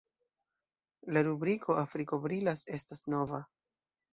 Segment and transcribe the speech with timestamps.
[1.17, 3.45] La rubriko "Afriko brilas" estas nova.